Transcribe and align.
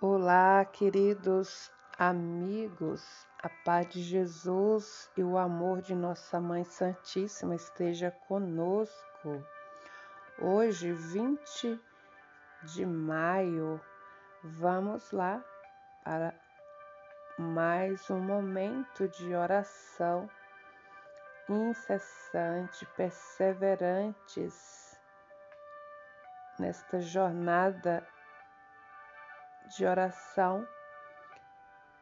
Olá, 0.00 0.64
queridos 0.64 1.72
amigos, 1.98 3.26
a 3.42 3.48
paz 3.48 3.88
de 3.88 4.00
Jesus 4.00 5.10
e 5.16 5.24
o 5.24 5.36
amor 5.36 5.82
de 5.82 5.92
Nossa 5.92 6.40
Mãe 6.40 6.62
Santíssima 6.62 7.56
esteja 7.56 8.12
conosco. 8.28 9.44
Hoje, 10.40 10.92
20 10.92 11.80
de 12.62 12.86
maio, 12.86 13.80
vamos 14.44 15.10
lá 15.10 15.44
para 16.04 16.32
mais 17.36 18.08
um 18.08 18.20
momento 18.20 19.08
de 19.08 19.34
oração 19.34 20.30
incessante, 21.48 22.86
perseverantes 22.96 24.96
nesta 26.56 27.00
jornada 27.00 28.06
de 29.68 29.84
oração 29.84 30.66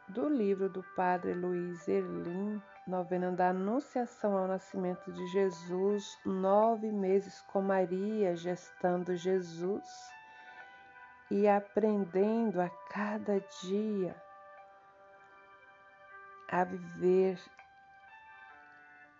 do 0.08 0.28
livro 0.28 0.68
do 0.68 0.84
Padre 0.94 1.34
Luiz 1.34 1.88
Erlim, 1.88 2.62
novena 2.86 3.32
da 3.32 3.48
Anunciação 3.48 4.36
ao 4.36 4.46
Nascimento 4.46 5.12
de 5.12 5.26
Jesus, 5.28 6.04
nove 6.24 6.92
meses 6.92 7.40
com 7.42 7.60
Maria, 7.60 8.36
gestando 8.36 9.16
Jesus 9.16 9.84
e 11.28 11.48
aprendendo 11.48 12.60
a 12.60 12.70
cada 12.88 13.40
dia 13.62 14.14
a 16.48 16.62
viver 16.62 17.40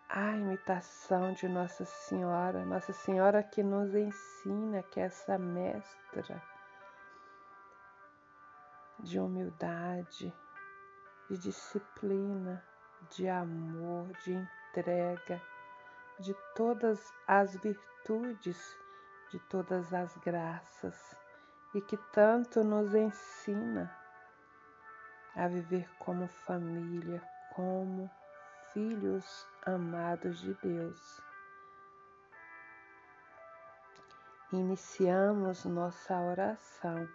a 0.08 0.36
imitação 0.36 1.32
de 1.32 1.48
Nossa 1.48 1.84
Senhora, 1.84 2.64
Nossa 2.64 2.92
Senhora 2.92 3.42
que 3.42 3.62
nos 3.64 3.92
ensina, 3.92 4.84
que 4.84 5.00
essa 5.00 5.36
mestra 5.36 6.40
de 8.98 9.18
humildade, 9.18 10.34
de 11.28 11.38
disciplina, 11.38 12.64
de 13.10 13.28
amor, 13.28 14.12
de 14.24 14.32
entrega, 14.32 15.40
de 16.18 16.34
todas 16.54 17.12
as 17.26 17.54
virtudes, 17.56 18.76
de 19.30 19.38
todas 19.48 19.92
as 19.92 20.16
graças 20.18 21.16
e 21.74 21.80
que 21.80 21.96
tanto 22.12 22.64
nos 22.64 22.94
ensina 22.94 23.94
a 25.34 25.46
viver 25.46 25.86
como 25.98 26.26
família, 26.26 27.22
como 27.54 28.10
filhos 28.72 29.46
amados 29.66 30.40
de 30.40 30.54
Deus. 30.54 31.20
Iniciamos 34.52 35.64
nossa 35.66 36.18
oração 36.18 37.06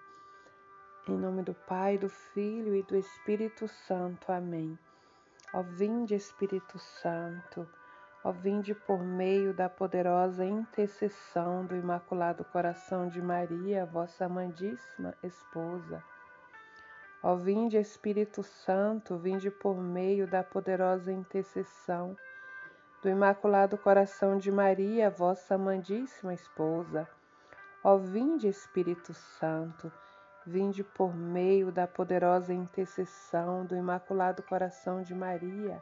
em 1.07 1.17
nome 1.17 1.41
do 1.41 1.53
Pai, 1.53 1.97
do 1.97 2.07
Filho 2.07 2.75
e 2.75 2.83
do 2.83 2.95
Espírito 2.95 3.67
Santo. 3.67 4.31
Amém. 4.31 4.77
Ó 5.51 5.63
vinde, 5.63 6.13
Espírito 6.13 6.77
Santo, 6.77 7.67
ó 8.23 8.31
vinde 8.31 8.75
por 8.75 9.03
meio 9.03 9.51
da 9.53 9.67
poderosa 9.67 10.45
intercessão 10.45 11.65
do 11.65 11.75
Imaculado 11.75 12.45
Coração 12.45 13.07
de 13.07 13.19
Maria, 13.19 13.85
vossa 13.85 14.25
amadíssima 14.25 15.15
esposa. 15.23 16.03
Ó 17.23 17.35
vinde, 17.35 17.77
Espírito 17.77 18.43
Santo, 18.43 19.17
vinde 19.17 19.49
por 19.49 19.75
meio 19.75 20.27
da 20.27 20.43
poderosa 20.43 21.11
intercessão 21.11 22.15
do 23.01 23.09
Imaculado 23.09 23.75
Coração 23.77 24.37
de 24.37 24.51
Maria, 24.51 25.09
vossa 25.09 25.55
amadíssima 25.55 26.33
esposa. 26.33 27.09
Ó 27.83 27.97
vinde, 27.97 28.47
Espírito 28.47 29.13
Santo, 29.13 29.91
Vinde 30.45 30.83
por 30.83 31.15
meio 31.15 31.71
da 31.71 31.85
poderosa 31.85 32.51
intercessão 32.51 33.63
do 33.63 33.75
Imaculado 33.75 34.41
Coração 34.41 35.03
de 35.03 35.13
Maria, 35.13 35.79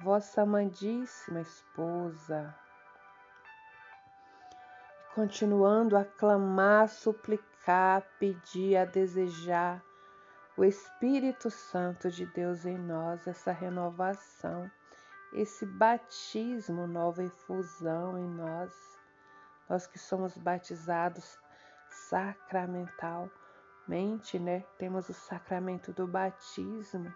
vossa 0.00 0.42
amadíssima 0.42 1.40
esposa. 1.40 2.52
Continuando 5.14 5.96
a 5.96 6.04
clamar, 6.04 6.88
suplicar, 6.88 8.02
pedir, 8.18 8.76
a 8.76 8.84
desejar 8.84 9.80
o 10.56 10.64
Espírito 10.64 11.48
Santo 11.48 12.10
de 12.10 12.26
Deus 12.26 12.66
em 12.66 12.76
nós, 12.76 13.28
essa 13.28 13.52
renovação, 13.52 14.68
esse 15.32 15.64
batismo, 15.64 16.84
nova 16.88 17.22
efusão 17.22 18.18
em 18.18 18.28
nós, 18.28 18.74
nós 19.68 19.86
que 19.86 20.00
somos 20.00 20.36
batizados 20.36 21.38
sacramental 21.90 23.30
mente, 23.88 24.38
né, 24.38 24.64
temos 24.78 25.08
o 25.08 25.14
sacramento 25.14 25.92
do 25.92 26.06
batismo 26.06 27.12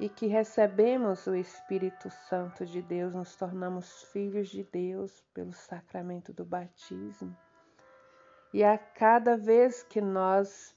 e 0.00 0.08
que 0.08 0.26
recebemos 0.26 1.26
o 1.26 1.34
Espírito 1.34 2.08
Santo 2.10 2.64
de 2.64 2.80
Deus, 2.80 3.12
nos 3.14 3.36
tornamos 3.36 4.02
filhos 4.04 4.48
de 4.48 4.64
Deus 4.64 5.22
pelo 5.34 5.52
sacramento 5.52 6.32
do 6.32 6.44
batismo. 6.44 7.36
E 8.52 8.64
a 8.64 8.78
cada 8.78 9.36
vez 9.36 9.82
que 9.82 10.00
nós 10.00 10.74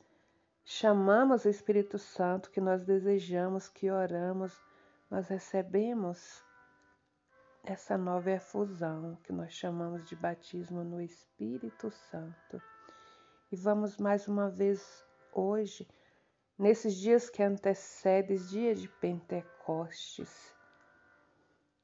chamamos 0.66 1.46
o 1.46 1.50
Espírito 1.50 1.98
Santo, 1.98 2.52
que 2.52 2.60
nós 2.60 2.84
desejamos, 2.84 3.70
que 3.70 3.90
oramos, 3.90 4.62
nós 5.10 5.30
recebemos 5.30 6.44
essa 7.64 7.98
nova 7.98 8.30
efusão 8.30 9.18
que 9.24 9.32
nós 9.32 9.54
chamamos 9.54 10.04
de 10.04 10.18
batismo 10.18 10.84
no 10.84 11.02
Espírito 11.02 11.90
Santo. 11.90 12.62
E 13.54 13.56
vamos 13.56 13.98
mais 13.98 14.28
uma 14.28 14.50
vez 14.50 15.06
hoje, 15.32 15.88
nesses 16.58 16.96
dias 16.96 17.30
que 17.30 17.44
antecedem 17.44 18.36
dia 18.36 18.74
de 18.74 18.88
Pentecostes, 18.88 20.56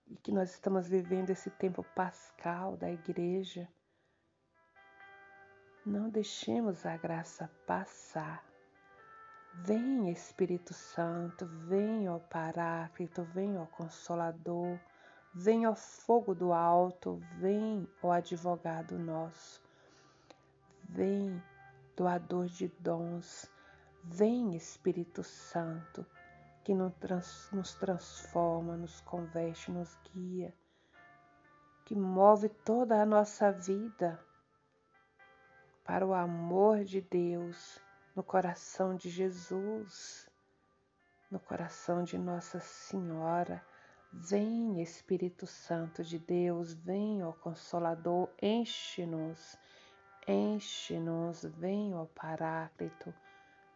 e 0.07 0.15
que 0.15 0.31
nós 0.31 0.49
estamos 0.49 0.87
vivendo 0.87 1.29
esse 1.29 1.51
tempo 1.51 1.85
pascal 1.95 2.75
da 2.75 2.89
igreja, 2.89 3.69
não 5.85 6.09
deixemos 6.09 6.87
a 6.87 6.97
graça 6.97 7.47
passar. 7.67 8.43
Vem 9.53 10.09
Espírito 10.09 10.73
Santo, 10.73 11.45
vem 11.67 12.09
ó 12.09 12.17
Paráclito, 12.17 13.21
vem 13.25 13.59
ó 13.59 13.67
Consolador, 13.67 14.79
vem 15.35 15.67
ó 15.67 15.75
fogo 15.75 16.33
do 16.33 16.51
alto, 16.51 17.21
vem 17.37 17.87
ó 18.01 18.09
advogado 18.11 18.97
nosso. 18.97 19.61
Vem 20.91 21.39
doador 21.99 22.45
de 22.45 22.69
dons. 22.79 23.51
Vem, 24.05 24.55
Espírito 24.55 25.21
Santo, 25.21 26.05
que 26.63 26.73
nos 26.73 27.73
transforma, 27.75 28.77
nos 28.77 29.01
converte, 29.01 29.69
nos 29.69 29.97
guia, 30.13 30.55
que 31.83 31.93
move 31.93 32.47
toda 32.47 33.01
a 33.01 33.05
nossa 33.05 33.51
vida 33.51 34.17
para 35.83 36.07
o 36.07 36.13
amor 36.13 36.85
de 36.85 37.01
Deus 37.01 37.81
no 38.15 38.23
coração 38.23 38.95
de 38.95 39.09
Jesus, 39.09 40.29
no 41.29 41.39
coração 41.39 42.01
de 42.01 42.17
Nossa 42.17 42.61
Senhora. 42.61 43.61
Vem, 44.13 44.81
Espírito 44.81 45.45
Santo 45.45 46.01
de 46.01 46.17
Deus, 46.17 46.73
vem, 46.73 47.23
ó 47.23 47.33
Consolador, 47.33 48.29
enche-nos 48.41 49.57
Enche-nos, 50.31 51.43
vem, 51.43 51.95
ó 51.95 52.05
Paráclito, 52.05 53.11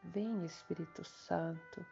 vem, 0.04 0.46
Espírito 0.46 1.04
Santo, 1.04 1.84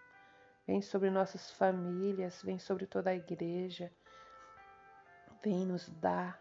vem 0.67 0.83
sobre 0.83 1.09
nossas 1.09 1.49
famílias, 1.49 2.43
vem 2.43 2.59
sobre 2.59 2.85
toda 2.85 3.09
a 3.09 3.15
igreja, 3.15 3.91
vem 5.41 5.65
nos 5.65 5.89
dar 5.89 6.39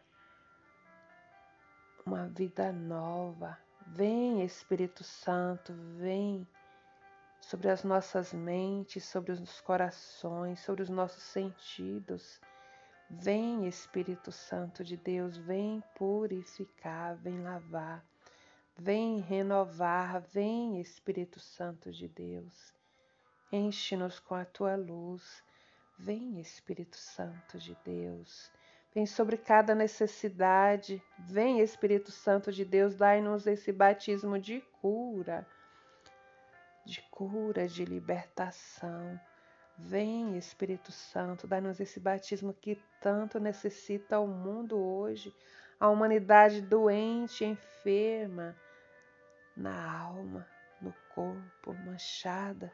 uma 2.05 2.29
vida 2.29 2.71
nova. 2.71 3.59
Vem, 3.87 4.45
Espírito 4.45 5.03
Santo, 5.03 5.73
vem 5.97 6.47
sobre 7.41 7.71
as 7.71 7.85
nossas 7.85 8.35
mentes, 8.35 9.03
sobre 9.03 9.33
os 9.33 9.63
corações, 9.63 10.61
sobre 10.61 10.83
os 10.83 10.91
nossos 10.91 11.23
sentidos. 11.23 12.39
Vem, 13.13 13.67
Espírito 13.67 14.31
Santo 14.31 14.85
de 14.85 14.97
Deus, 14.97 15.37
vem 15.37 15.83
purificar, 15.97 17.17
vem 17.17 17.43
lavar. 17.43 18.05
Vem 18.79 19.19
renovar, 19.19 20.21
vem 20.21 20.81
Espírito 20.81 21.41
Santo 21.41 21.91
de 21.91 22.07
Deus. 22.07 22.73
Enche-nos 23.53 24.21
com 24.21 24.37
a 24.37 24.45
tua 24.45 24.77
luz. 24.77 25.43
Vem 25.99 26.41
Espírito 26.41 26.97
Santo 26.97 27.59
de 27.59 27.77
Deus. 27.85 28.49
Vem 28.95 29.05
sobre 29.05 29.37
cada 29.37 29.75
necessidade. 29.75 31.03
Vem 31.19 31.61
Espírito 31.61 32.13
Santo 32.13 32.53
de 32.53 32.65
Deus, 32.65 32.95
dai-nos 32.95 33.45
esse 33.45 33.73
batismo 33.73 34.39
de 34.39 34.61
cura, 34.81 35.45
de 36.87 37.03
cura, 37.11 37.67
de 37.67 37.85
libertação. 37.85 39.21
Vem 39.83 40.37
Espírito 40.37 40.93
Santo, 40.93 41.47
dai-nos 41.47 41.81
esse 41.81 41.99
batismo 41.99 42.53
que 42.53 42.81
tanto 43.01 43.41
necessita 43.41 44.21
o 44.21 44.27
mundo 44.27 44.79
hoje, 44.79 45.35
a 45.79 45.89
humanidade 45.89 46.61
doente, 46.61 47.45
enferma 47.45 48.55
na 49.57 50.01
alma. 50.03 50.47
no 50.81 50.95
corpo, 51.15 51.75
manchada 51.85 52.73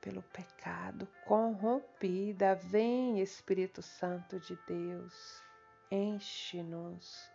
pelo 0.00 0.22
pecado, 0.22 1.08
corrompida. 1.24 2.54
Vem, 2.54 3.20
Espírito 3.20 3.82
Santo 3.82 4.38
de 4.40 4.56
Deus, 4.66 5.42
enche-nos, 5.90 7.30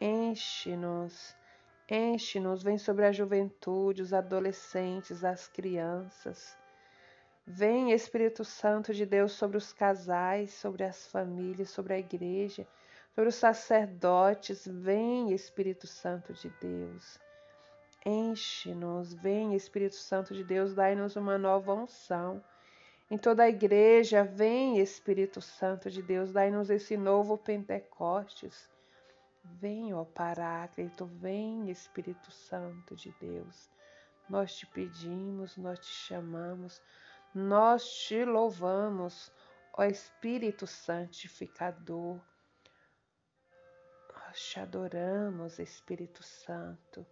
enche-nos, 0.00 1.36
enche-nos. 1.88 2.62
Vem 2.62 2.78
sobre 2.78 3.06
a 3.06 3.12
juventude, 3.12 4.02
os 4.02 4.12
adolescentes, 4.12 5.24
as 5.24 5.48
crianças. 5.48 6.59
Vem, 7.46 7.92
Espírito 7.92 8.44
Santo 8.44 8.94
de 8.94 9.04
Deus, 9.04 9.32
sobre 9.32 9.56
os 9.56 9.72
casais, 9.72 10.52
sobre 10.54 10.84
as 10.84 11.06
famílias, 11.06 11.70
sobre 11.70 11.94
a 11.94 11.98
igreja, 11.98 12.66
sobre 13.14 13.28
os 13.28 13.34
sacerdotes. 13.34 14.66
Vem, 14.66 15.32
Espírito 15.32 15.86
Santo 15.86 16.32
de 16.32 16.48
Deus 16.60 17.18
Enche-nos, 18.04 19.12
vem 19.12 19.54
Espírito 19.54 19.96
Santo 19.96 20.32
de 20.32 20.42
Deus, 20.42 20.74
dai-nos 20.74 21.16
uma 21.16 21.36
nova 21.36 21.74
unção. 21.74 22.42
Em 23.10 23.18
toda 23.18 23.42
a 23.42 23.48
igreja, 23.48 24.24
vem 24.24 24.78
Espírito 24.78 25.42
Santo 25.42 25.90
de 25.90 26.02
Deus, 26.02 26.32
dai-nos 26.32 26.70
esse 26.70 26.96
novo 26.96 27.36
Pentecostes. 27.36 28.70
Vem, 29.44 29.92
ó 29.92 30.02
Paráclito, 30.04 31.04
vem 31.04 31.68
Espírito 31.70 32.30
Santo 32.30 32.96
de 32.96 33.14
Deus. 33.20 33.68
Nós 34.30 34.56
te 34.56 34.66
pedimos, 34.66 35.58
nós 35.58 35.78
te 35.78 35.92
chamamos, 35.92 36.80
nós 37.34 37.88
te 37.88 38.24
louvamos, 38.24 39.32
ó 39.74 39.84
Espírito 39.84 40.66
Santificador. 40.66 42.20
Nós 44.12 44.40
te 44.40 44.58
adoramos, 44.60 45.58
Espírito 45.58 46.22
Santo. 46.22 47.06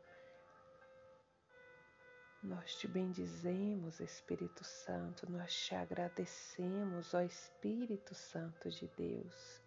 Nós 2.42 2.76
te 2.76 2.86
bendizemos, 2.86 4.00
Espírito 4.00 4.64
Santo, 4.64 5.30
nós 5.30 5.52
te 5.54 5.74
agradecemos, 5.74 7.14
ó 7.14 7.20
Espírito 7.20 8.14
Santo 8.14 8.70
de 8.70 8.86
Deus. 8.96 9.62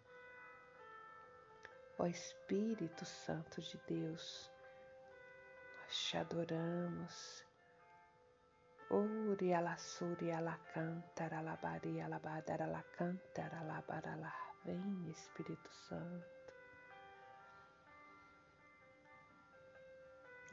Ó 1.97 2.06
Espírito 2.07 3.06
Santo 3.06 3.62
de 3.62 3.77
Deus, 3.88 4.50
nós 5.81 5.95
te 5.95 6.18
adoramos. 6.18 7.50
Uri 8.91 9.53
alassuri 9.53 10.31
alacantara 10.31 11.38
alabari 11.39 12.01
alabadara 12.01 12.65
alacantara 12.65 13.59
alabaralá. 13.59 14.33
Vem, 14.65 15.09
Espírito 15.09 15.69
Santo. 15.71 16.41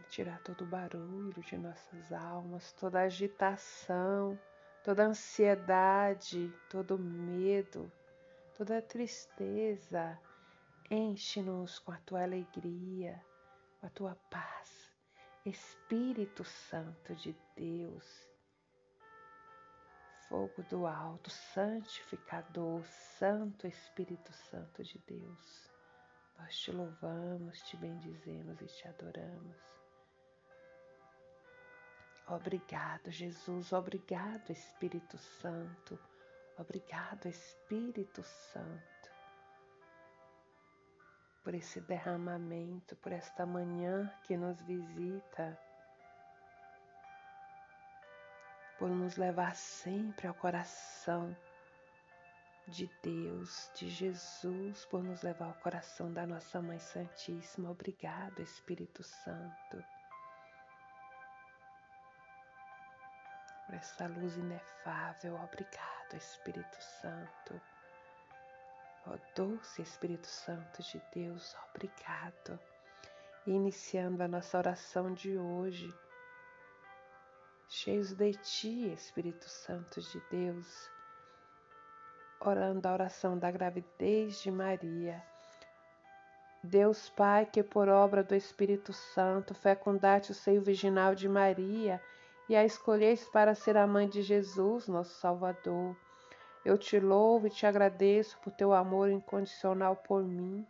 tirar 0.09 0.41
todo 0.41 0.63
o 0.63 0.67
barulho 0.67 1.43
de 1.43 1.57
nossas 1.57 2.13
almas, 2.13 2.73
toda 2.73 3.03
agitação, 3.03 4.39
toda 4.83 5.05
ansiedade, 5.05 6.53
todo 6.71 6.99
medo, 6.99 7.91
toda 8.57 8.81
tristeza. 8.81 10.19
Enche-nos 10.91 11.79
com 11.79 11.93
a 11.93 11.99
tua 11.99 12.23
alegria, 12.23 13.23
com 13.81 13.87
a 13.87 13.91
tua 13.91 14.17
paz. 14.31 14.78
Espírito 15.49 16.45
Santo 16.45 17.15
de 17.15 17.35
Deus, 17.57 18.05
fogo 20.29 20.63
do 20.65 20.87
alto, 20.87 21.31
santificador, 21.31 22.85
Santo 23.19 23.67
Espírito 23.67 24.33
Santo 24.33 24.83
de 24.83 24.99
Deus. 25.07 25.71
Nós 26.39 26.57
te 26.57 26.71
louvamos, 26.71 27.61
te 27.63 27.77
bendizemos 27.77 28.61
e 28.61 28.67
te 28.67 28.89
adoramos. 28.89 29.57
Obrigado, 32.29 33.11
Jesus. 33.11 33.73
Obrigado, 33.73 34.51
Espírito 34.51 35.17
Santo. 35.17 35.99
Obrigado, 36.59 37.27
Espírito 37.27 38.23
Santo, 38.23 38.98
por 41.49 41.55
esse 41.55 41.81
derramamento, 41.81 42.95
por 42.97 43.11
esta 43.11 43.47
manhã 43.47 44.13
que 44.25 44.37
nos 44.37 44.61
visita, 44.61 45.59
por 48.79 48.91
nos 48.91 49.17
levar 49.17 49.57
sempre 49.57 50.27
ao 50.27 50.35
coração 50.35 51.35
de 52.67 52.87
Deus, 53.03 53.71
de 53.75 53.89
Jesus, 53.89 54.85
por 54.91 55.03
nos 55.03 55.23
levar 55.23 55.47
ao 55.47 55.55
coração 55.55 56.13
da 56.13 56.27
nossa 56.27 56.61
Mãe 56.61 56.79
Santíssima. 56.79 57.71
Obrigado, 57.71 58.43
Espírito 58.43 59.03
Santo. 59.03 59.83
por 63.65 63.75
essa 63.75 64.07
luz 64.07 64.37
inefável. 64.37 65.35
Obrigado, 65.37 66.15
Espírito 66.15 66.77
Santo. 67.01 67.59
Ó 69.11 69.17
doce 69.35 69.81
Espírito 69.81 70.27
Santo 70.27 70.83
de 70.83 71.03
Deus, 71.15 71.57
obrigado. 71.71 72.61
Iniciando 73.47 74.23
a 74.23 74.29
nossa 74.29 74.59
oração 74.59 75.15
de 75.15 75.39
hoje, 75.39 75.91
cheios 77.69 78.13
de 78.13 78.33
Ti, 78.35 78.93
Espírito 78.93 79.49
Santo 79.49 80.03
de 80.03 80.21
Deus, 80.31 80.91
orando 82.39 82.87
a 82.87 82.93
oração 82.93 83.39
da 83.39 83.51
gravidez 83.51 84.43
de 84.43 84.51
Maria. 84.51 85.25
Deus 86.63 87.09
Pai, 87.09 87.47
que 87.47 87.63
por 87.63 87.89
obra 87.89 88.23
do 88.23 88.35
Espírito 88.35 88.93
Santo 88.93 89.55
fecundaste 89.55 90.33
o 90.33 90.35
seio 90.35 90.61
virginal 90.61 91.15
de 91.15 91.31
Maria 91.31 91.99
e 92.47 92.55
a 92.55 92.63
escolheste 92.63 93.31
para 93.31 93.55
ser 93.55 93.79
a 93.79 93.87
mãe 93.87 94.07
de 94.07 94.21
Jesus, 94.21 94.87
nosso 94.87 95.19
Salvador. 95.19 95.97
Eu 96.65 96.77
te 96.77 96.99
louvo 96.99 97.47
e 97.47 97.51
te 97.51 97.67
agradeço 97.67 98.39
por 98.39 98.53
teu 98.53 98.73
amor 98.73 99.11
incondicional 99.11 99.97
por 99.97 100.25
mim, 100.25 100.67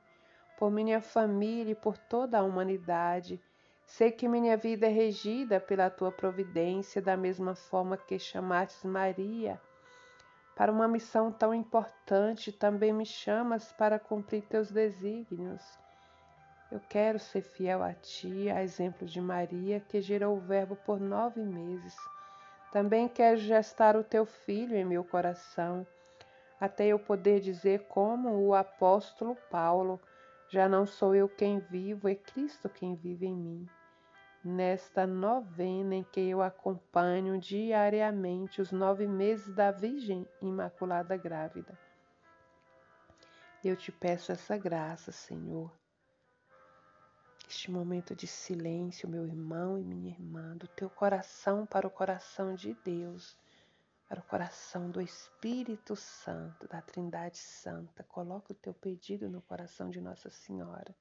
por 0.59 0.71
minha 0.71 1.01
família 1.01 1.73
e 1.73 1.75
por 1.75 1.97
toda 1.97 2.39
a 2.39 2.43
humanidade. 2.43 3.41
Sei 3.87 4.11
que 4.11 4.29
minha 4.29 4.57
vida 4.57 4.87
é 4.87 4.91
regida 4.91 5.59
pela 5.59 5.91
tua 5.91 6.13
providência, 6.13 7.01
da 7.01 7.17
mesma 7.17 7.55
forma 7.55 7.97
que 7.97 8.19
chamastes 8.19 8.85
Maria 8.85 9.61
para 10.59 10.73
uma 10.73 10.89
missão 10.89 11.31
tão 11.31 11.55
importante, 11.55 12.51
também 12.51 12.93
me 12.93 13.07
chamas 13.07 13.71
para 13.71 13.97
cumprir 13.97 14.43
teus 14.43 14.73
desígnios. 14.73 15.63
Eu 16.69 16.81
quero 16.81 17.17
ser 17.21 17.43
fiel 17.43 17.81
a 17.81 17.95
ti, 17.95 18.51
a 18.51 18.61
exemplo 18.61 19.07
de 19.07 19.21
Maria, 19.21 19.79
que 19.79 20.01
gerou 20.01 20.37
o 20.37 20.41
Verbo 20.41 20.75
por 20.75 20.99
nove 20.99 21.45
meses. 21.45 21.95
Também 22.71 23.09
quero 23.09 23.39
gestar 23.39 23.97
o 23.97 24.05
teu 24.05 24.27
filho 24.27 24.77
em 24.77 24.85
meu 24.85 25.03
coração, 25.03 25.87
até 26.61 26.89
eu 26.89 26.99
poder 26.99 27.41
dizer, 27.41 27.87
como 27.89 28.47
o 28.47 28.55
apóstolo 28.55 29.37
Paulo: 29.51 29.99
Já 30.49 30.69
não 30.69 30.87
sou 30.87 31.15
eu 31.15 31.29
quem 31.29 31.61
vivo, 31.61 32.09
é 32.09 32.15
Cristo 32.15 32.69
quem 32.69 32.95
vive 32.95 33.27
em 33.27 33.35
mim. 33.35 33.69
Nesta 34.45 35.07
novena 35.07 35.95
em 35.95 36.05
que 36.05 36.21
eu 36.21 36.43
acompanho 36.43 37.39
diariamente 37.39 38.61
os 38.61 38.71
nove 38.71 39.07
meses 39.07 39.53
da 39.55 39.71
Virgem 39.71 40.27
Imaculada 40.41 41.17
Grávida. 41.17 41.77
Eu 43.65 43.77
te 43.77 43.91
peço 43.91 44.31
essa 44.31 44.57
graça, 44.57 45.11
Senhor 45.11 45.73
este 47.49 47.71
momento 47.71 48.15
de 48.15 48.27
silêncio, 48.27 49.09
meu 49.09 49.27
irmão 49.27 49.79
e 49.79 49.83
minha 49.83 50.11
irmã, 50.11 50.55
do 50.57 50.69
teu 50.69 50.91
coração 50.91 51.65
para 51.65 51.87
o 51.87 51.91
coração 51.91 52.55
de 52.55 52.75
Deus, 52.85 53.37
para 54.07 54.21
o 54.21 54.23
coração 54.23 54.91
do 54.91 55.01
Espírito 55.01 55.97
Santo, 55.97 56.69
da 56.69 56.83
Trindade 56.83 57.39
Santa. 57.39 58.05
Coloca 58.05 58.53
o 58.53 58.57
teu 58.57 58.75
pedido 58.75 59.31
no 59.31 59.41
coração 59.41 59.89
de 59.89 59.99
Nossa 59.99 60.29
Senhora. 60.29 60.95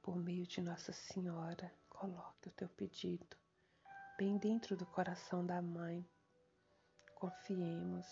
Por 0.00 0.16
meio 0.16 0.46
de 0.46 0.62
Nossa 0.62 0.92
Senhora, 0.92 1.70
coloque 1.90 2.48
o 2.48 2.52
teu 2.52 2.68
pedido 2.70 3.36
bem 4.16 4.38
dentro 4.38 4.74
do 4.74 4.86
coração 4.86 5.44
da 5.44 5.60
Mãe. 5.60 6.02
Confiemos 7.14 8.06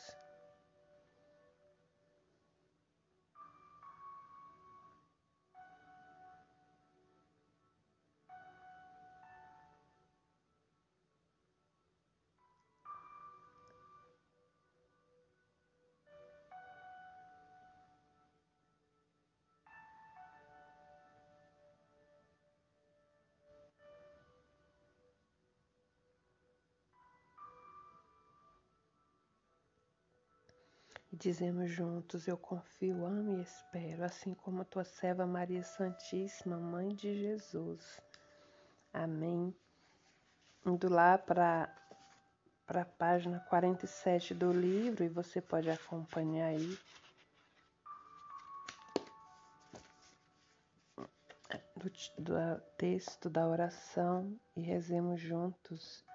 Dizemos 31.18 31.70
juntos: 31.70 32.28
Eu 32.28 32.37
confio, 32.37 33.06
amo 33.06 33.38
e 33.38 33.40
espero, 33.40 34.04
assim 34.04 34.35
como 34.35 34.66
tua 34.66 34.85
serva 34.85 35.26
Maria 35.26 35.62
Santíssima, 35.62 36.58
Mãe 36.58 36.88
de 36.88 37.18
Jesus. 37.18 38.02
Amém. 38.92 39.54
Indo 40.66 40.90
lá 40.90 41.16
para 41.16 41.75
a 42.68 42.85
página 42.85 43.40
47 43.49 44.35
do 44.35 44.52
livro, 44.52 45.04
e 45.04 45.08
você 45.08 45.40
pode 45.40 45.70
acompanhar 45.70 46.49
aí. 46.49 46.78
Do 52.18 52.61
texto 52.76 53.30
da 53.30 53.46
oração 53.49 54.38
e 54.54 54.61
rezemos 54.61 55.18
juntos. 55.18 56.05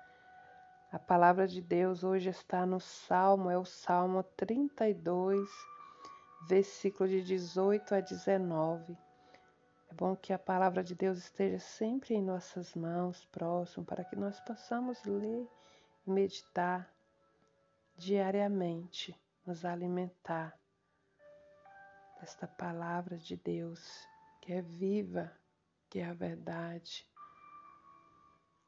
A 0.91 0.99
palavra 0.99 1.47
de 1.47 1.61
Deus 1.61 2.03
hoje 2.03 2.29
está 2.29 2.65
no 2.65 2.77
Salmo, 2.77 3.49
é 3.49 3.57
o 3.57 3.63
Salmo 3.63 4.23
32, 4.35 5.49
versículo 6.49 7.07
de 7.07 7.23
18 7.23 7.95
a 7.95 8.01
19. 8.01 8.97
É 9.89 9.93
bom 9.93 10.17
que 10.17 10.33
a 10.33 10.37
palavra 10.37 10.83
de 10.83 10.93
Deus 10.93 11.17
esteja 11.17 11.59
sempre 11.59 12.15
em 12.15 12.21
nossas 12.21 12.75
mãos, 12.75 13.23
próximo, 13.31 13.85
para 13.85 14.03
que 14.03 14.17
nós 14.17 14.37
possamos 14.41 15.01
ler 15.05 15.49
e 16.05 16.11
meditar 16.11 16.93
diariamente, 17.95 19.17
nos 19.45 19.63
alimentar 19.63 20.59
desta 22.19 22.49
palavra 22.49 23.17
de 23.17 23.37
Deus, 23.37 24.05
que 24.41 24.51
é 24.51 24.61
viva, 24.61 25.31
que 25.89 25.99
é 25.99 26.05
a 26.05 26.13
verdade, 26.13 27.07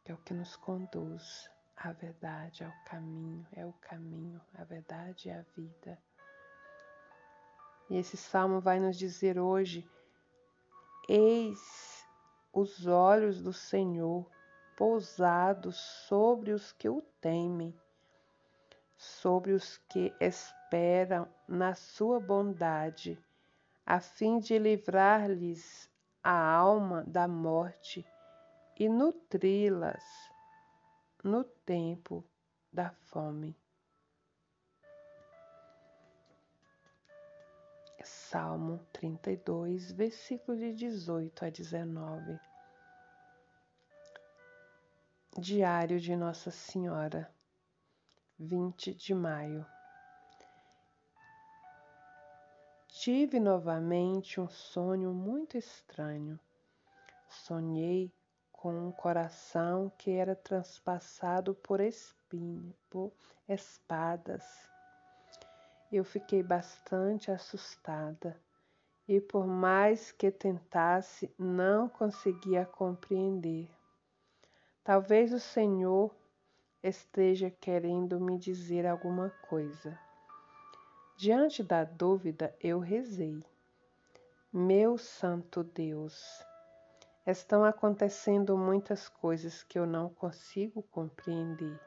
que 0.05 0.11
é 0.13 0.15
o 0.15 0.19
que 0.19 0.33
nos 0.33 0.55
conduz 0.55 1.51
à 1.75 1.91
verdade, 1.91 2.63
ao 2.63 2.71
caminho, 2.85 3.45
é 3.53 3.65
o 3.65 3.73
caminho, 3.73 4.41
a 4.55 4.63
verdade 4.63 5.29
é 5.29 5.39
a 5.39 5.45
vida. 5.55 5.97
E 7.89 7.97
esse 7.97 8.15
salmo 8.15 8.61
vai 8.61 8.79
nos 8.79 8.97
dizer 8.97 9.37
hoje 9.37 9.87
Eis 11.09 12.07
os 12.53 12.87
olhos 12.87 13.41
do 13.41 13.51
Senhor 13.51 14.25
pousados 14.77 15.75
sobre 16.07 16.51
os 16.51 16.71
que 16.71 16.87
o 16.87 17.01
temem, 17.19 17.77
sobre 18.95 19.51
os 19.51 19.77
que 19.89 20.13
esperam 20.19 21.27
na 21.45 21.75
sua 21.75 22.21
bondade, 22.21 23.21
a 23.85 23.99
fim 23.99 24.39
de 24.39 24.57
livrar-lhes 24.57 25.91
a 26.23 26.31
alma 26.31 27.03
da 27.05 27.27
morte 27.27 28.07
e 28.79 28.87
nutri-las 28.87 30.32
no 31.23 31.43
tempo 31.43 32.23
da 32.71 32.91
fome. 32.91 33.55
Salmo 38.03 38.85
32, 38.91 39.93
versículo 39.93 40.57
de 40.57 40.73
18 40.73 41.45
a 41.45 41.49
19. 41.49 42.39
Diário 45.39 45.99
de 45.99 46.15
Nossa 46.15 46.51
Senhora, 46.51 47.33
20 48.37 48.93
de 48.93 49.13
maio. 49.13 49.65
Tive 52.89 53.39
novamente 53.39 54.41
um 54.41 54.49
sonho 54.49 55.13
muito 55.13 55.57
estranho. 55.57 56.37
Sonhei 57.29 58.13
com 58.63 58.87
um 58.87 58.93
coração 58.93 59.91
que 59.97 60.09
era 60.09 60.37
transpassado 60.37 61.53
por 61.53 61.81
espinhos, 61.81 62.73
por 62.89 63.11
espadas 63.45 64.41
eu 65.91 66.05
fiquei 66.05 66.41
bastante 66.41 67.29
assustada 67.29 68.39
e, 69.05 69.19
por 69.19 69.45
mais 69.45 70.13
que 70.13 70.31
tentasse, 70.31 71.29
não 71.37 71.89
conseguia 71.89 72.65
compreender. 72.65 73.69
Talvez 74.81 75.33
o 75.33 75.41
Senhor 75.41 76.15
esteja 76.81 77.51
querendo 77.51 78.17
me 78.17 78.37
dizer 78.37 78.87
alguma 78.87 79.29
coisa. 79.49 79.99
Diante 81.17 81.61
da 81.61 81.83
dúvida, 81.83 82.55
eu 82.61 82.79
rezei. 82.79 83.43
Meu 84.53 84.97
Santo 84.97 85.65
Deus, 85.65 86.41
estão 87.25 87.63
acontecendo 87.63 88.57
muitas 88.57 89.07
coisas 89.07 89.63
que 89.63 89.79
eu 89.79 89.85
não 89.85 90.09
consigo 90.09 90.83
compreender 90.83 91.79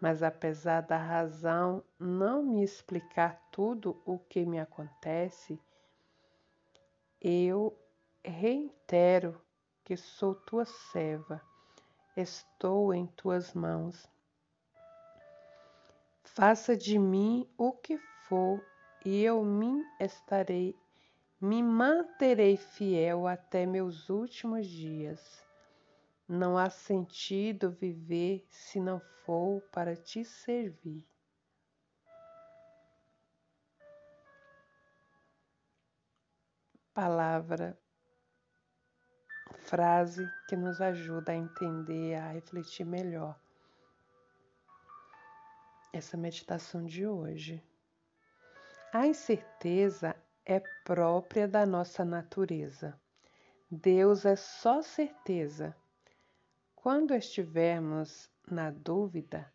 mas 0.00 0.22
apesar 0.22 0.82
da 0.82 0.96
razão 0.96 1.82
não 1.98 2.42
me 2.42 2.62
explicar 2.62 3.40
tudo 3.50 4.00
o 4.04 4.18
que 4.18 4.46
me 4.46 4.60
acontece, 4.60 5.60
eu 7.20 7.76
reitero 8.24 9.40
que 9.84 9.96
sou 9.96 10.34
tua 10.34 10.64
serva, 10.64 11.42
estou 12.16 12.94
em 12.94 13.06
tuas 13.06 13.52
mãos. 13.54 14.08
Faça 16.22 16.76
de 16.76 16.98
mim 16.98 17.48
o 17.56 17.72
que 17.72 17.98
for 18.28 18.64
e 19.04 19.24
eu 19.24 19.42
me 19.42 19.84
estarei, 19.98 20.76
me 21.40 21.62
manterei 21.62 22.56
fiel 22.56 23.26
até 23.26 23.64
meus 23.64 24.10
últimos 24.10 24.66
dias. 24.66 25.46
Não 26.26 26.58
há 26.58 26.68
sentido 26.68 27.70
viver 27.70 28.46
se 28.50 28.80
não 28.80 29.00
for 29.24 29.62
para 29.72 29.96
te 29.96 30.24
servir. 30.24 31.06
Palavra, 36.92 37.78
frase 39.68 40.28
que 40.48 40.56
nos 40.56 40.80
ajuda 40.80 41.30
a 41.30 41.36
entender, 41.36 42.16
a 42.16 42.32
refletir 42.32 42.84
melhor 42.84 43.38
essa 45.92 46.16
meditação 46.16 46.84
de 46.84 47.06
hoje. 47.06 47.62
A 48.92 49.06
incerteza 49.06 50.16
é 50.48 50.60
própria 50.84 51.46
da 51.46 51.64
nossa 51.64 52.04
natureza. 52.04 52.98
Deus 53.70 54.24
é 54.24 54.34
só 54.34 54.82
certeza 54.82 55.76
quando 56.88 57.12
estivermos 57.12 58.30
na 58.48 58.70
dúvida, 58.70 59.52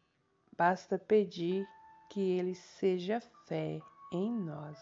basta 0.55 0.99
pedir 0.99 1.65
que 2.11 2.19
Ele 2.37 2.53
seja 2.53 3.19
fé 3.47 3.79
em 4.11 4.29
nós. 4.29 4.77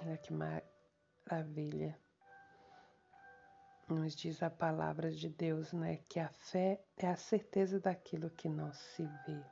Olha 0.00 0.16
que 0.18 0.32
maravilha. 0.32 1.98
Nos 3.88 4.14
diz 4.14 4.42
a 4.42 4.50
palavra 4.50 5.10
de 5.10 5.28
Deus, 5.28 5.72
né? 5.72 5.96
Que 6.08 6.20
a 6.20 6.28
fé 6.28 6.80
é 6.96 7.08
a 7.08 7.16
certeza 7.16 7.80
daquilo 7.80 8.30
que 8.30 8.48
não 8.48 8.72
se 8.72 9.02
vê. 9.26 9.42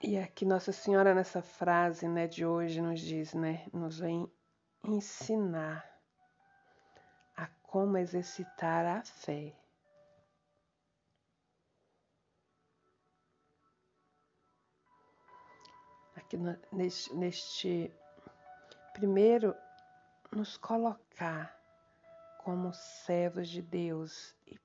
E 0.00 0.16
aqui 0.16 0.44
Nossa 0.44 0.70
Senhora 0.70 1.12
nessa 1.12 1.42
frase, 1.42 2.06
né, 2.06 2.28
de 2.28 2.46
hoje 2.46 2.80
nos 2.80 3.00
diz, 3.00 3.34
né, 3.34 3.66
nos 3.72 3.98
vem 3.98 4.30
ensinar 4.84 5.84
a 7.36 7.48
como 7.64 7.98
exercitar 7.98 8.86
a 8.86 9.02
fé. 9.02 9.52
Aqui 16.14 16.36
neste, 16.70 17.12
neste 17.16 17.92
primeiro 18.92 19.52
nos 20.30 20.56
colocar 20.56 21.60
como 22.44 22.72
servos 22.72 23.48
de 23.48 23.62
Deus 23.62 24.32
e, 24.46 24.60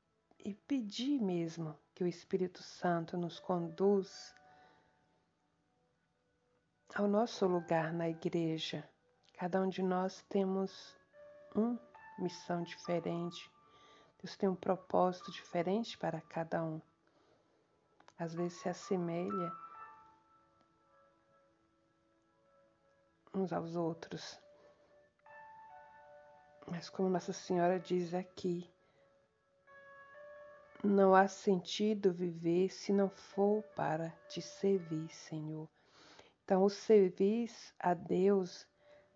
e 0.45 0.53
pedir 0.53 1.19
mesmo 1.19 1.75
que 1.95 2.03
o 2.03 2.07
Espírito 2.07 2.61
Santo 2.61 3.17
nos 3.17 3.39
conduz 3.39 4.35
ao 6.95 7.07
nosso 7.07 7.47
lugar 7.47 7.91
na 7.91 8.07
igreja. 8.07 8.87
Cada 9.35 9.59
um 9.61 9.67
de 9.67 9.81
nós 9.81 10.21
temos 10.29 10.95
uma 11.55 11.79
missão 12.19 12.61
diferente. 12.61 13.51
Deus 14.21 14.37
tem 14.37 14.47
um 14.47 14.55
propósito 14.55 15.31
diferente 15.31 15.97
para 15.97 16.21
cada 16.21 16.63
um. 16.63 16.79
Às 18.17 18.35
vezes 18.35 18.59
se 18.59 18.69
assemelha 18.69 19.51
uns 23.33 23.51
aos 23.51 23.75
outros. 23.75 24.39
Mas 26.67 26.89
como 26.89 27.09
Nossa 27.09 27.33
Senhora 27.33 27.79
diz 27.79 28.13
aqui, 28.13 28.71
não 30.83 31.15
há 31.15 31.27
sentido 31.27 32.13
viver 32.13 32.69
se 32.69 32.93
não 32.93 33.09
for 33.09 33.63
para 33.75 34.09
te 34.29 34.41
servir, 34.41 35.09
Senhor. 35.09 35.67
Então, 36.43 36.63
o 36.63 36.69
serviço 36.69 37.73
a 37.79 37.93
Deus 37.93 38.67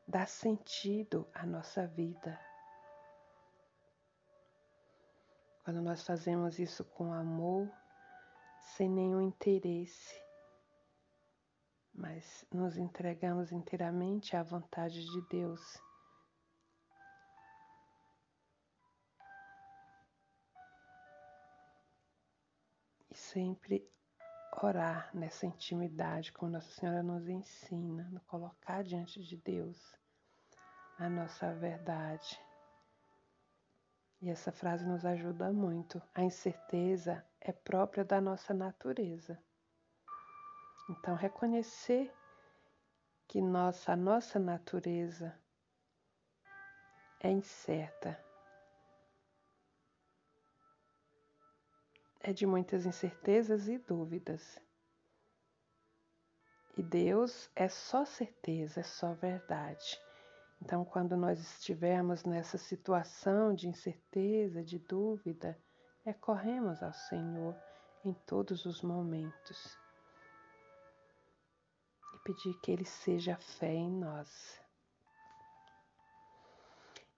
dá 0.08 0.26
sentido 0.26 1.28
à 1.34 1.46
nossa 1.46 1.86
vida. 1.86 2.40
Quando 5.64 5.82
nós 5.82 6.04
fazemos 6.04 6.58
isso 6.58 6.86
com 6.86 7.12
amor, 7.12 7.70
sem 8.62 8.90
nenhum 8.90 9.20
interesse, 9.20 10.16
mas 11.94 12.46
nos 12.54 12.78
entregamos 12.78 13.52
inteiramente 13.52 14.38
à 14.38 14.42
vontade 14.44 15.04
de 15.04 15.22
Deus. 15.28 15.62
E 23.10 23.16
sempre 23.16 23.97
orar 24.62 25.10
nessa 25.14 25.46
intimidade, 25.46 26.32
como 26.32 26.52
Nossa 26.52 26.72
Senhora 26.72 27.04
nos 27.04 27.28
ensina, 27.28 28.10
no 28.12 28.20
colocar 28.22 28.84
diante 28.84 29.22
de 29.22 29.38
Deus 29.38 29.96
a 30.98 31.10
nossa 31.10 31.54
verdade. 31.54 32.40
E 34.20 34.30
essa 34.30 34.52
frase 34.52 34.84
nos 34.84 35.06
ajuda 35.06 35.54
muito. 35.54 36.02
A 36.14 36.24
incerteza 36.24 37.24
é 37.40 37.52
própria 37.52 38.04
da 38.04 38.20
nossa 38.20 38.54
natureza. 38.54 39.38
Então, 40.90 41.16
reconhecer 41.16 42.12
que 43.28 43.42
nossa, 43.42 43.94
a 43.94 43.96
nossa 43.96 44.40
natureza 44.40 45.38
é 47.20 47.30
incerta, 47.30 48.18
é 52.20 52.34
de 52.34 52.46
muitas 52.46 52.86
incertezas 52.86 53.68
e 53.68 53.78
dúvidas. 53.78 54.60
E 56.78 56.84
Deus 56.84 57.50
é 57.56 57.68
só 57.68 58.06
certeza, 58.06 58.82
é 58.82 58.84
só 58.84 59.14
verdade. 59.14 60.00
Então, 60.62 60.84
quando 60.86 61.16
nós 61.16 61.40
estivermos 61.40 62.24
nessa 62.24 62.58
situação 62.58 63.54
de 63.54 63.68
incerteza, 63.68 64.64
de 64.64 64.80
dúvida, 64.80 65.58
recorremos 66.04 66.82
ao 66.82 66.94
Senhor 66.94 67.56
em 68.04 68.14
todos 68.14 68.66
os 68.66 68.82
momentos 68.82 69.78
e 72.14 72.20
pedir 72.24 72.54
que 72.62 72.72
Ele 72.72 72.86
seja 72.86 73.36
fé 73.38 73.74
em 73.74 73.92
nós. 73.92 74.67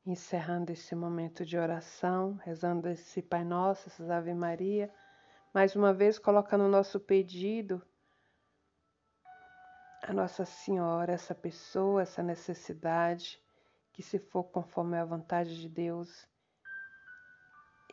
Encerrando 0.06 0.72
esse 0.72 0.96
momento 0.96 1.46
de 1.46 1.58
oração, 1.58 2.36
rezando 2.44 2.88
esse 2.90 3.22
Pai 3.22 3.44
Nosso, 3.44 3.90
essas 3.90 4.10
Ave 4.10 4.34
Maria, 4.34 4.92
mais 5.54 5.76
uma 5.76 5.94
vez 5.94 6.18
colocando 6.18 6.64
o 6.64 6.70
nosso 6.70 7.00
pedido 7.00 7.82
a 10.10 10.14
Nossa 10.14 10.44
Senhora, 10.44 11.14
essa 11.14 11.36
pessoa, 11.36 12.02
essa 12.02 12.24
necessidade, 12.24 13.40
que 13.94 14.02
se 14.02 14.18
for 14.18 14.44
conforme 14.46 14.98
a 14.98 15.06
vontade 15.06 15.62
de 15.62 15.70
Deus, 15.70 16.28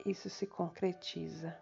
isso 0.07 0.31
se 0.31 0.47
concretiza, 0.47 1.55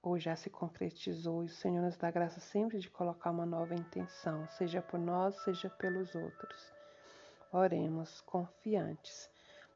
ou 0.00 0.18
já 0.20 0.36
se 0.36 0.48
concretizou, 0.48 1.42
e 1.42 1.46
o 1.46 1.48
Senhor 1.48 1.82
nos 1.82 1.96
dá 1.96 2.12
graça 2.12 2.38
sempre 2.38 2.78
de 2.78 2.88
colocar 2.88 3.32
uma 3.32 3.44
nova 3.44 3.74
intenção, 3.74 4.46
seja 4.50 4.80
por 4.80 5.00
nós, 5.00 5.34
seja 5.42 5.68
pelos 5.68 6.14
outros. 6.14 6.72
Oremos 7.52 8.20
confiantes. 8.20 9.31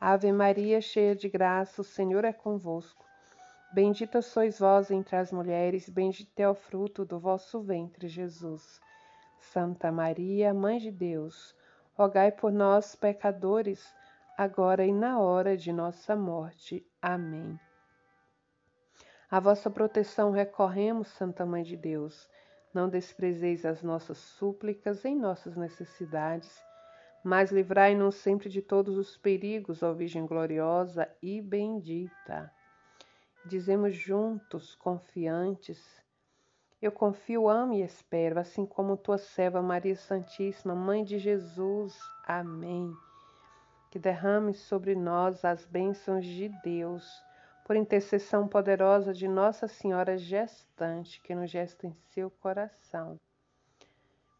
Ave 0.00 0.30
Maria, 0.30 0.80
cheia 0.80 1.14
de 1.16 1.28
graça, 1.28 1.80
o 1.80 1.84
Senhor 1.84 2.24
é 2.24 2.32
convosco. 2.32 3.04
Bendita 3.72 4.22
sois 4.22 4.58
vós 4.58 4.90
entre 4.90 5.16
as 5.16 5.32
mulheres, 5.32 5.88
bendito 5.88 6.38
é 6.38 6.48
o 6.48 6.54
fruto 6.54 7.04
do 7.04 7.18
vosso 7.18 7.60
ventre, 7.60 8.08
Jesus. 8.08 8.80
Santa 9.38 9.90
Maria, 9.90 10.54
Mãe 10.54 10.78
de 10.78 10.90
Deus, 10.90 11.54
rogai 11.94 12.30
por 12.30 12.52
nós, 12.52 12.94
pecadores, 12.94 13.92
agora 14.36 14.86
e 14.86 14.92
na 14.92 15.18
hora 15.18 15.56
de 15.56 15.72
nossa 15.72 16.14
morte. 16.14 16.86
Amém. 17.02 17.58
A 19.30 19.40
vossa 19.40 19.68
proteção 19.68 20.30
recorremos, 20.30 21.08
Santa 21.08 21.44
Mãe 21.44 21.62
de 21.62 21.76
Deus. 21.76 22.30
Não 22.72 22.88
desprezeis 22.88 23.66
as 23.66 23.82
nossas 23.82 24.16
súplicas 24.16 25.04
em 25.04 25.16
nossas 25.16 25.56
necessidades, 25.56 26.64
mas 27.24 27.50
livrai-nos 27.50 28.14
sempre 28.16 28.48
de 28.48 28.62
todos 28.62 28.96
os 28.96 29.16
perigos, 29.16 29.82
ó 29.82 29.92
Virgem 29.92 30.26
gloriosa 30.26 31.08
e 31.22 31.40
bendita. 31.40 32.52
Dizemos 33.44 33.94
juntos, 33.94 34.74
confiantes, 34.74 35.98
eu 36.80 36.92
confio, 36.92 37.48
amo 37.48 37.72
e 37.72 37.82
espero, 37.82 38.38
assim 38.38 38.64
como 38.64 38.96
tua 38.96 39.18
serva 39.18 39.60
Maria 39.60 39.96
Santíssima, 39.96 40.76
Mãe 40.76 41.02
de 41.02 41.18
Jesus. 41.18 41.98
Amém. 42.24 42.94
Que 43.90 43.98
derrame 43.98 44.54
sobre 44.54 44.94
nós 44.94 45.44
as 45.44 45.64
bênçãos 45.64 46.24
de 46.24 46.48
Deus, 46.62 47.04
por 47.64 47.74
intercessão 47.74 48.46
poderosa 48.46 49.12
de 49.12 49.26
Nossa 49.26 49.66
Senhora 49.66 50.16
gestante, 50.16 51.20
que 51.20 51.34
nos 51.34 51.50
gesta 51.50 51.84
em 51.84 51.96
seu 52.12 52.30
coração. 52.30 53.18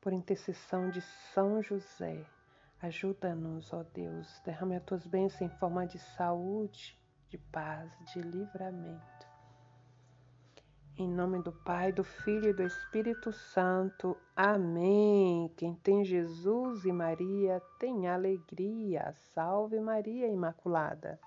Por 0.00 0.12
intercessão 0.12 0.90
de 0.90 1.00
São 1.00 1.60
José, 1.60 2.24
ajuda-nos, 2.80 3.72
ó 3.72 3.82
Deus, 3.94 4.40
derrame 4.44 4.76
as 4.76 4.84
tuas 4.84 5.06
bênçãos 5.06 5.42
em 5.42 5.58
forma 5.58 5.86
de 5.86 5.98
saúde, 5.98 6.98
de 7.28 7.38
paz, 7.38 7.90
de 8.12 8.20
livramento 8.20 9.28
em 10.98 11.08
nome 11.08 11.40
do 11.40 11.52
Pai, 11.52 11.92
do 11.92 12.02
Filho 12.02 12.50
e 12.50 12.52
do 12.52 12.64
Espírito 12.64 13.32
Santo. 13.32 14.16
Amém. 14.34 15.48
Quem 15.56 15.76
tem 15.76 16.04
Jesus 16.04 16.84
e 16.84 16.90
Maria 16.90 17.62
tem 17.78 18.08
alegria. 18.08 19.12
Salve 19.32 19.78
Maria 19.78 20.26
Imaculada. 20.26 21.20